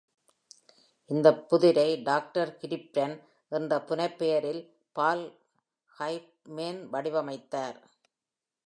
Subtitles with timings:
[1.09, 3.15] இந்த புதிரை "doctor Crypton"
[3.51, 4.61] என்ற புனைப்பெயரில்
[4.95, 5.25] பால்
[5.91, 7.79] ஹாஃப்மேன் வடிவமைத்தார்.